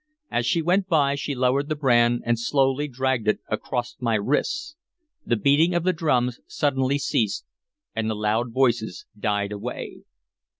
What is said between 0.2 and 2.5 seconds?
As she went by she lowered the brand and